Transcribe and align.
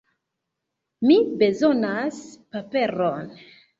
Mi 1.09 1.17
bezonas 1.41 2.21
paperon 2.57 3.29